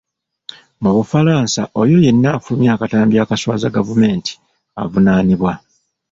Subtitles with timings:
[0.81, 4.31] Mu Bufalansa oyo yenna afulumya akatambi akaswaza gavumenti
[4.81, 5.51] avunaanibwa.